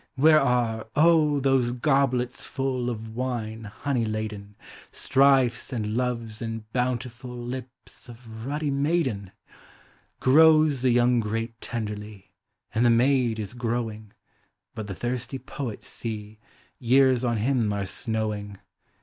[0.15, 1.39] Where are, oh!
[1.39, 4.55] those goblets full Of wine honey laden.
[4.91, 9.31] Strifes and loves and bountiful Lips of ruddy maiden?
[10.19, 12.31] Grows the young grape tenderly,
[12.73, 14.11] And the maid is growing;
[14.73, 16.39] But the thirsty poet, see.
[16.79, 18.57] Years on him are snowing!